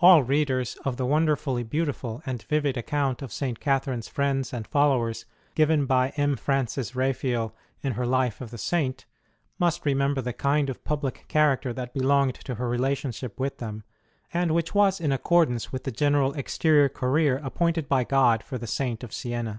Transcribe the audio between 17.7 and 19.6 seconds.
by God for the Saint of Siena.